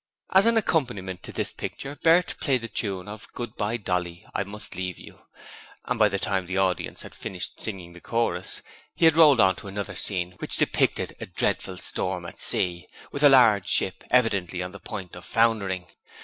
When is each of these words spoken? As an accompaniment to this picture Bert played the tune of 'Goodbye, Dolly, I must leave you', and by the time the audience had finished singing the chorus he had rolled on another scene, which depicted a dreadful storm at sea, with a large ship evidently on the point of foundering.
As 0.33 0.47
an 0.47 0.57
accompaniment 0.57 1.21
to 1.21 1.31
this 1.31 1.53
picture 1.53 1.95
Bert 2.01 2.33
played 2.41 2.61
the 2.61 2.67
tune 2.67 3.07
of 3.07 3.27
'Goodbye, 3.33 3.77
Dolly, 3.77 4.25
I 4.33 4.43
must 4.43 4.73
leave 4.75 4.97
you', 4.97 5.21
and 5.85 5.99
by 5.99 6.09
the 6.09 6.17
time 6.17 6.47
the 6.47 6.57
audience 6.57 7.03
had 7.03 7.13
finished 7.13 7.61
singing 7.61 7.93
the 7.93 8.01
chorus 8.01 8.63
he 8.95 9.05
had 9.05 9.15
rolled 9.15 9.39
on 9.39 9.57
another 9.61 9.95
scene, 9.95 10.31
which 10.39 10.57
depicted 10.57 11.15
a 11.19 11.27
dreadful 11.27 11.77
storm 11.77 12.25
at 12.25 12.39
sea, 12.39 12.87
with 13.11 13.21
a 13.21 13.29
large 13.29 13.67
ship 13.69 14.03
evidently 14.09 14.63
on 14.63 14.71
the 14.71 14.79
point 14.79 15.15
of 15.15 15.23
foundering. 15.23 15.85